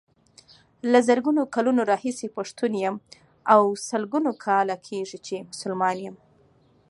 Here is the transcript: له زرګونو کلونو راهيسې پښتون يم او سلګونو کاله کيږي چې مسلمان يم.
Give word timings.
له 0.91 0.99
زرګونو 1.07 1.41
کلونو 1.55 1.81
راهيسې 1.91 2.27
پښتون 2.37 2.71
يم 2.85 2.95
او 3.53 3.61
سلګونو 3.89 4.31
کاله 4.45 4.75
کيږي 4.87 5.19
چې 5.25 5.35
مسلمان 5.49 5.95
يم. 6.05 6.15